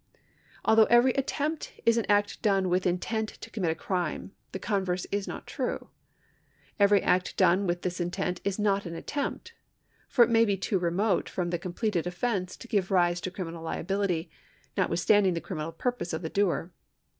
[0.65, 4.57] Although every attempt is an act done with intent to com mit a crime, the
[4.57, 5.89] converse is not true.
[6.79, 9.53] Every act done with this intent is not an attempt,
[10.09, 13.63] for it may be too remote from the completed offence to give rise to criminal
[13.63, 14.31] liability,
[14.75, 16.71] not withstanding the criminal purpose of the doer.